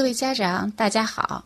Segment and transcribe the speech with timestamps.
[0.00, 1.44] 各位家长，大家好，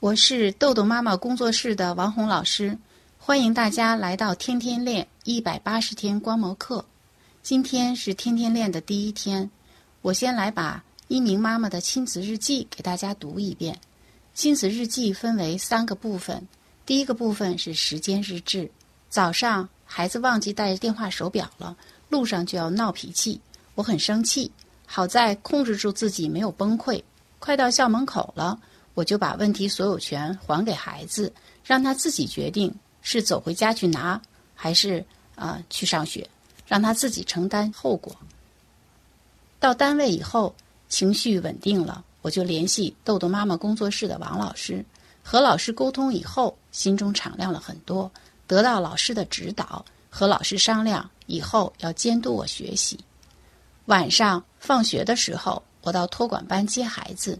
[0.00, 2.78] 我是豆豆妈妈工作室的王红老师，
[3.18, 6.82] 欢迎大家来到天天练一百八十天观摩课。
[7.42, 9.50] 今天是天天练的第一天，
[10.00, 13.78] 我先来把一名妈妈的亲子日记给大家读一遍。
[14.32, 16.48] 亲子日记分为三个部分，
[16.86, 18.70] 第一个部分是时间日志。
[19.10, 21.76] 早上孩子忘记带电话手表了，
[22.08, 23.38] 路上就要闹脾气，
[23.74, 24.50] 我很生气，
[24.86, 27.02] 好在控制住自己没有崩溃。
[27.40, 28.60] 快到校门口了，
[28.92, 31.32] 我就把问题所有权还给孩子，
[31.64, 34.20] 让他自己决定是走回家去拿，
[34.54, 35.02] 还是
[35.34, 36.28] 啊去上学，
[36.66, 38.14] 让他自己承担后果。
[39.58, 40.54] 到单位以后，
[40.90, 44.84] 情绪稳定了，我就联系豆豆妈妈工作室的王老师，
[45.22, 48.10] 和老师沟通以后，心中敞亮了很多，
[48.46, 53.00] 得到老师的指导，和老师商量以后要监督我学习。
[53.86, 55.62] 晚上放学的时候。
[55.82, 57.38] 我到托管班接孩子，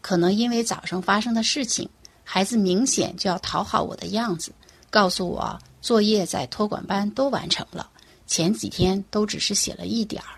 [0.00, 1.88] 可能因为早上发生的事情，
[2.24, 4.52] 孩子明显就要讨好我的样子，
[4.90, 7.88] 告诉我作业在托管班都完成了，
[8.26, 10.28] 前几天都只是写了一点儿。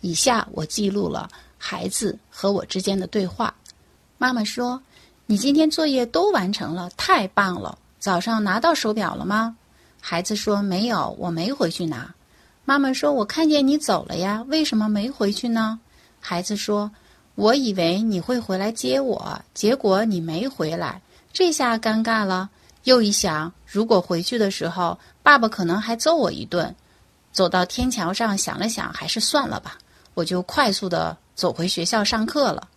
[0.00, 3.52] 以下我记录了孩子和我之间的对话。
[4.16, 4.80] 妈妈说
[5.26, 7.78] ：“你今天作业都完成了，太棒了。
[7.98, 9.56] 早上拿到手表了吗？”
[10.00, 12.14] 孩子说：“没有，我没回去拿。”
[12.64, 15.80] 妈妈说：“我看见你走了呀，为什么没回去呢？”
[16.20, 16.90] 孩子说
[17.36, 21.00] ：“我以为你会回来接我，结果你没回来，
[21.32, 22.50] 这下尴尬了。
[22.84, 26.74] 又一想，如果回去的时候，爸爸可能还揍我一顿。
[27.32, 29.78] 走到天桥上，想了想，还是算了吧。
[30.14, 32.68] 我就快速的走回学校上课了。”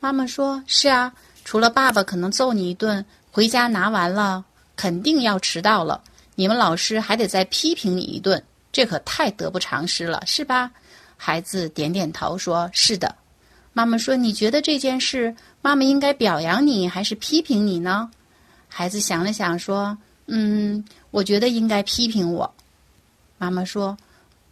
[0.00, 1.12] 妈妈说：“是啊，
[1.44, 4.44] 除了爸爸可能揍你一顿，回家拿完了
[4.76, 6.02] 肯定要迟到了。
[6.36, 10.70] 你们老师还得再批评你一顿，这可太得不偿失了，是吧？”
[11.18, 13.14] 孩子点点头，说：“是的。”
[13.74, 18.10] 妈妈说：“你觉得这件事，妈妈应该表扬你还是批评你呢？”
[18.66, 22.50] 孩子想了想，说：“嗯，我觉得应该批评我。”
[23.36, 23.96] 妈妈说：“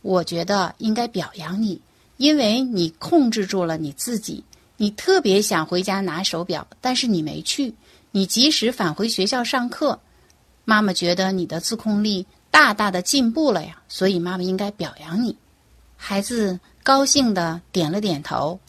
[0.02, 1.80] 我觉得应该表扬你，
[2.18, 4.44] 因为你控制住了你自己。
[4.76, 7.74] 你特别想回家拿手表，但是你没去，
[8.10, 9.98] 你及时返回学校上课。
[10.64, 15.36] 妈妈觉得你的自控力大大的进步了呀，所以妈妈应该表扬你。”
[15.96, 18.60] 孩子高兴的点了点头。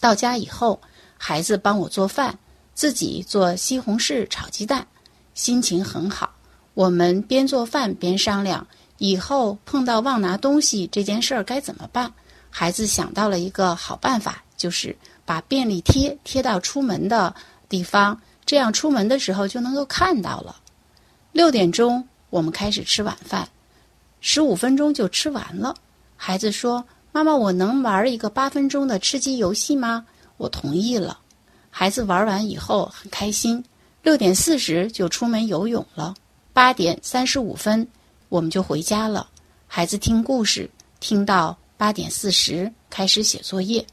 [0.00, 0.80] 到家以后，
[1.16, 2.38] 孩子帮我做饭，
[2.74, 4.86] 自己做西红柿炒鸡蛋，
[5.32, 6.34] 心情很好。
[6.74, 8.66] 我们边做饭边商量，
[8.98, 12.12] 以后碰到忘拿东西这件事儿该怎么办。
[12.50, 17.34] 孩子想到了一个好办法，就是把便利贴贴到出门的
[17.68, 20.56] 地方，这样出门的时候就能够看到了。
[21.32, 23.48] 六点钟，我们开始吃晚饭，
[24.20, 25.74] 十五分钟就吃完了。
[26.16, 31.18] 孩子说：“妈妈，我能玩一个八分钟的吃鸡游戏吗？”我同意了。
[31.70, 33.62] 孩子玩完以后很开心。
[34.02, 36.14] 六点四十就出门游泳了。
[36.52, 37.86] 八点三十五分
[38.28, 39.28] 我们就回家了。
[39.66, 40.70] 孩子听故事
[41.00, 43.84] 听到八点四十开始写作业。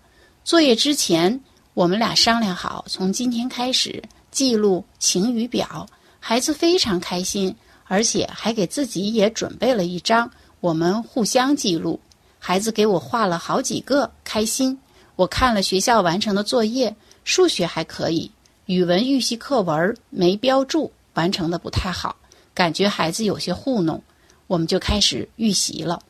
[0.43, 1.39] 作业之前
[1.73, 5.87] 我们俩商量好，从今天开始记录晴雨表。
[6.19, 7.55] 孩子非常开心，
[7.85, 11.99] 而且还给自己也准备了一张，我们互相记录。
[12.43, 14.75] 孩子给我画了好几个，开心。
[15.15, 18.31] 我看了学校完成的作业，数学还可以，
[18.65, 22.15] 语文预习课文没标注，完成的不太好，
[22.51, 24.01] 感觉孩子有些糊弄。
[24.47, 26.01] 我们就开始预习了。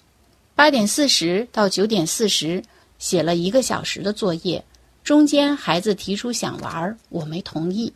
[0.55, 2.63] 八点四十到九点四十，
[2.97, 4.63] 写了一个小时的作业，
[5.03, 7.91] 中间孩子提出想玩，我没同意。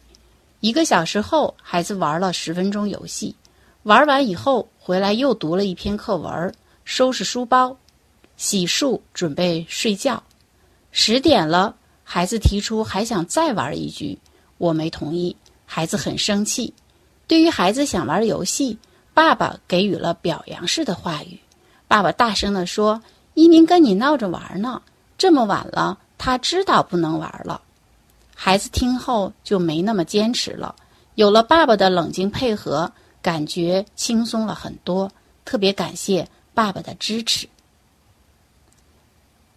[0.59, 3.33] 一个小时后，孩子玩了十分钟游戏，
[3.83, 6.53] 玩完以后回来又读了一篇课文，
[6.83, 7.77] 收拾书包。
[8.37, 10.21] 洗漱，准备睡觉。
[10.91, 14.17] 十点了，孩子提出还想再玩一局，
[14.57, 15.35] 我没同意。
[15.65, 16.73] 孩子很生气。
[17.27, 18.77] 对于孩子想玩游戏，
[19.13, 21.39] 爸爸给予了表扬式的话语。
[21.87, 23.01] 爸爸大声地说
[23.33, 24.81] ：“一鸣跟你闹着玩呢，
[25.17, 27.61] 这么晚了，他知道不能玩了。”
[28.35, 30.75] 孩子听后就没那么坚持了。
[31.15, 32.91] 有了爸爸的冷静配合，
[33.21, 35.11] 感觉轻松了很多。
[35.45, 37.47] 特别感谢爸爸的支持。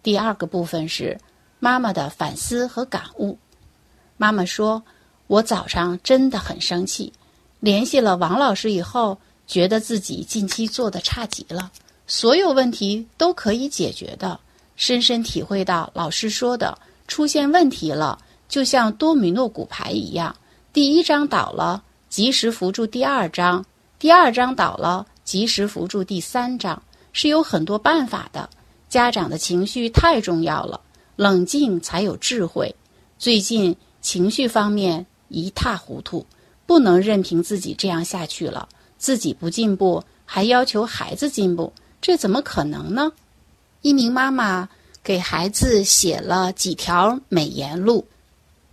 [0.01, 1.17] 第二个部分是
[1.59, 3.37] 妈妈的反思和感悟。
[4.17, 4.81] 妈妈说
[5.27, 7.11] ：“我早上真的很生气，
[7.59, 9.17] 联系了王老师以后，
[9.47, 11.71] 觉得自己近期做的差极了，
[12.07, 14.39] 所有问题都可以解决的。
[14.75, 18.17] 深深体会到老师说的，出现问题了，
[18.47, 20.35] 就像多米诺骨牌一样，
[20.71, 23.61] 第一张倒了，及时扶住第二张；
[23.99, 26.81] 第二张倒了，及时扶住第三张，
[27.11, 28.49] 是有很多办法的。”
[28.89, 30.81] 家长的情绪太重要了，
[31.15, 32.75] 冷静才有智慧。
[33.17, 36.25] 最近情绪方面一塌糊涂，
[36.65, 38.67] 不能任凭自己这样下去了。
[38.97, 41.71] 自己不进步，还要求孩子进步，
[42.01, 43.11] 这怎么可能呢？
[43.81, 44.67] 一名妈妈
[45.03, 48.05] 给孩子写了几条美言录，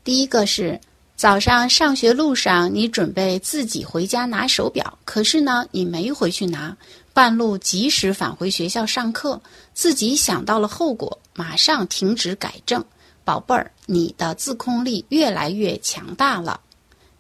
[0.03, 0.81] 第一个是。
[1.17, 6.77] 早上上学路上，你准备自己回家拿手表，可是呢，你没回去拿，
[7.17, 9.41] 半路及时返回学校上课，
[9.73, 12.85] 自己想到了后果，马上停止改正。
[13.25, 16.61] 宝贝儿，你的自控力越来越强大了。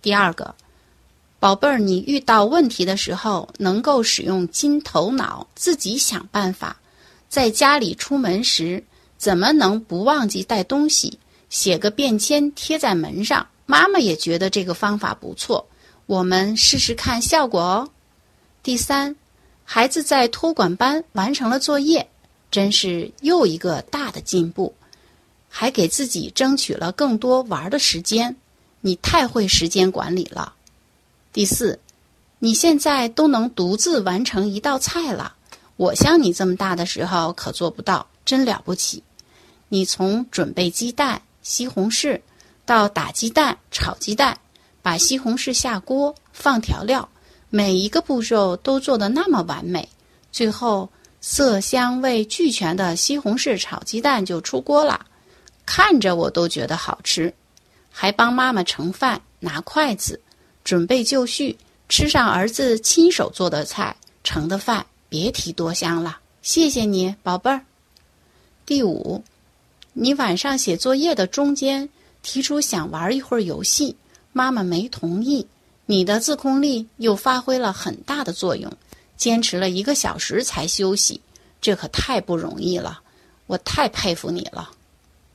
[0.03, 0.55] 第二个，
[1.41, 6.77] 宝贝儿，你遇到问题的时候能够使用金头脑，自己想办法。
[7.31, 8.85] 在家里出门时，
[9.17, 11.19] 怎么能不忘记带东西？
[11.49, 13.47] 写个便签贴在门上。
[13.65, 15.67] 妈妈也觉得这个方法不错，
[16.05, 17.89] 我们试试看效果哦。
[18.63, 19.17] 第三，
[19.69, 22.09] 孩子在托管班完成了作业，
[22.51, 24.73] 真是又一个大的进步，
[25.51, 28.35] 还给自己争取了更多玩的时间。
[28.81, 30.55] 你太会时间管理了。
[31.33, 31.81] 第四，
[32.39, 35.35] 你现在都能独自完成一道菜了，
[35.77, 39.03] 我像你这么大的时候可做不到，真了不起。
[39.69, 42.21] 你从准备鸡蛋、西红柿。
[42.65, 44.41] 到打鸡蛋、炒鸡蛋，
[44.83, 47.09] 把西红柿下锅，放调料，
[47.51, 49.89] 每一个步骤都做得那么完美，
[50.33, 50.89] 最后
[51.21, 55.07] 色香味俱全的西红柿炒鸡蛋就出锅了，
[55.65, 57.33] 看着我都觉得好吃，
[57.91, 60.21] 还帮妈妈盛饭、拿筷子、
[60.65, 61.57] 准备就绪，
[61.89, 66.19] 吃上儿子亲手做的菜盛的饭，别提多香了。
[66.43, 67.65] 谢谢你，宝贝儿。
[68.65, 69.23] 第五，
[69.93, 71.89] 你晚上写作业的中间。
[72.23, 73.95] 提出想玩一会儿游戏，
[74.33, 75.47] 妈妈没同意。
[75.87, 78.73] 你的自控力又发挥了很大的作用，
[79.17, 81.21] 坚持了一个小时才休息，
[81.61, 83.01] 这可太不容易了，
[83.47, 84.71] 我太佩服你了。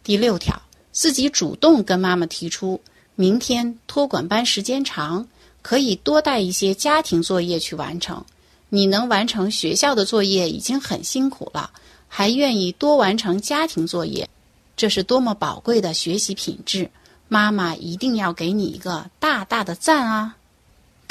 [0.04, 0.62] 第六条，
[0.92, 2.82] 自己主动跟妈妈提出，
[3.16, 5.26] 明天托管班时间长，
[5.62, 8.24] 可以多带一些家庭作业去完成。
[8.68, 11.72] 你能完成学校的作业已经很辛苦了，
[12.10, 14.28] 还愿意多完成家庭作业。
[14.76, 16.90] 这是多么宝贵的学习品质！
[17.28, 20.36] 妈妈一定要给你一个大大的赞啊！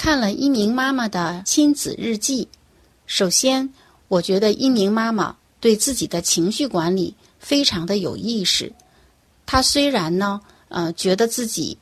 [0.01, 2.49] 看了一名妈妈的亲子日记，
[3.05, 3.69] 首先，
[4.09, 8.73] 我觉得一名妈妈对自己的情绪管理非常的有意识。
[9.45, 11.77] 她虽然呢，呃，觉得自己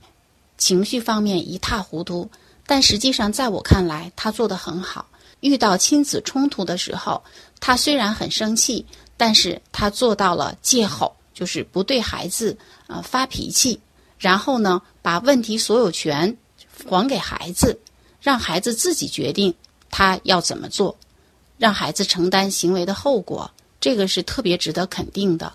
[0.57, 2.29] 情绪方面一塌糊涂，
[2.67, 5.07] 但实际上在我看来，她做得很好。
[5.39, 7.23] 遇到亲子冲突的时候，
[7.61, 8.85] 她虽然很生气，
[9.17, 11.15] 但是她做到了戒吼。
[11.33, 13.79] 就是不对孩子呃发脾气，
[14.19, 16.37] 然后呢，把问题所有权
[16.85, 17.79] 还给孩子，
[18.21, 19.55] 让孩子自己决定
[19.91, 20.97] 他要怎么做，
[21.57, 23.51] 让孩子承担行为的后果，
[23.81, 25.53] 这个是特别值得肯定的。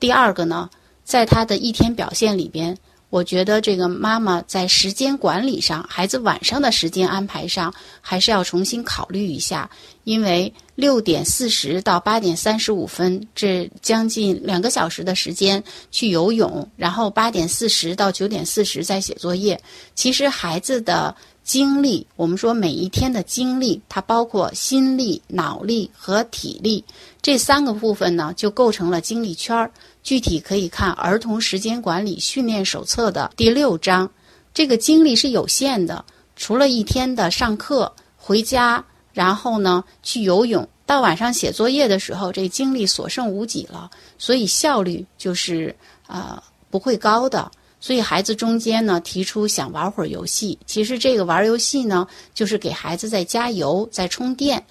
[0.00, 0.70] 第二个呢，
[1.04, 2.76] 在他的一天表现里边。
[3.10, 9.70] 我觉得这个妈妈在时间管理上，孩子晚上的时间安排上，还是要重新考虑一下。
[10.04, 19.58] 因为六点四十到八点三十五分，这将近两个小时的时间去游泳，然后八点四十到九点四十再写作业。
[19.94, 21.16] 其实孩子的
[21.48, 26.84] 精力，我们说每一天的精力，它包括心力、脑力和体力
[27.22, 29.70] 这三个部分呢，就构成了精力圈儿。
[30.02, 34.10] 具体可以看《儿童时间管理训练手册》的第六章。
[34.52, 36.04] 这个精力是有限的，
[36.36, 38.84] 除了一天的上课、回家，
[39.14, 45.74] 然后呢去游泳，到晚上写作业的时候，这精力所剩无几了，所以效率就是
[46.06, 47.50] 啊不会高的。
[47.80, 54.64] 所以孩子中间呢提出想玩会儿游戏，其实这个玩游戏呢就是给孩子在加油、在充电。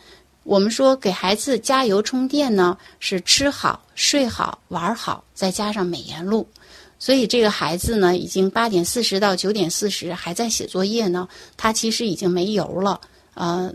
[0.44, 6.48] 我们说给孩子加油充电呢，是吃好、睡好、玩好，再加上美颜录。
[7.00, 13.00] 所以这个孩子呢，已经八点四十到九点四十还在写作业呢，他其实已经没油了。
[13.34, 13.72] 呃，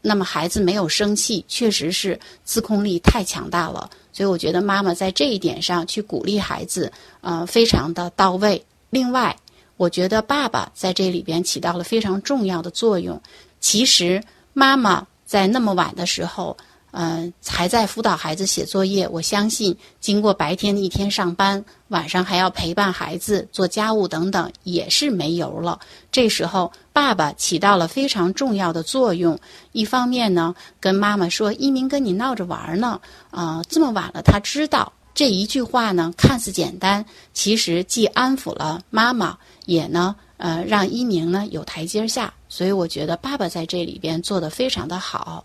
[0.00, 3.88] 那么孩子没有生气，确实是自控力太强大了。
[4.12, 8.64] 所以我觉得妈妈在这一点上去鼓励孩子，呃，非常的到位。
[8.94, 9.36] 另外，
[9.76, 13.20] 我觉得爸爸在这里边起到了非常重要的作用。
[13.58, 14.22] 其实
[14.52, 15.06] 妈妈。
[15.26, 16.54] 在那么晚的时候，
[16.92, 19.08] 嗯，还在辅导孩子写作业。
[19.08, 25.80] 我相信，经过白天的一天上班，晚上还要陪伴孩子做家务等等，也是没油了。
[26.12, 29.36] 这时候，爸爸起到了非常重要的作用。
[29.72, 40.16] 一方面呢，跟妈妈说：“一鸣跟你闹着玩呢，啊，这么晚了，他知道。”这一句话呢，看似简单，其实既安抚了妈妈，也呢。
[40.36, 45.44] 呃，让一鸣呢有台阶下，所以我觉得爸爸在这里边做的非常的好。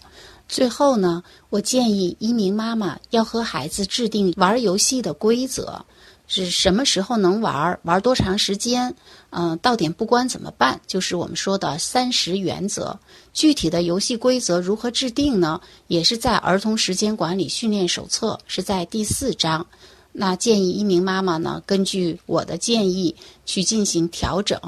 [0.50, 5.86] 最后呢，我建议一鸣妈妈要和孩子制定玩游戏的规则，
[6.32, 8.94] 是什么时候能玩儿，玩儿多长时间？
[9.32, 10.80] 嗯，到点不关怎么办？
[10.86, 12.98] 就是我们说的三十原则。
[13.34, 15.60] 具体的游戏规则如何制定呢？
[15.88, 19.66] 也是在《儿童时间管理训练手册》，是在第四章。
[20.12, 23.16] 那建议一名妈妈呢，根据我的建议
[23.48, 24.60] 去进行调整。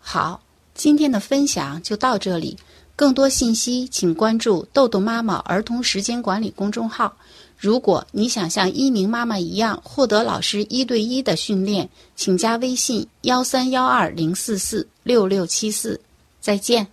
[0.00, 0.42] 好，
[0.74, 2.58] 今天的分享就到这里。
[2.96, 7.16] 更多信息，请关注“豆豆妈妈儿童时间管理”公众号。
[7.64, 15.98] 如果你想像一鸣妈妈一样获得老师一对一的训练，请加微信：幺三幺二零四四六六七四。
[16.42, 16.86] 再见。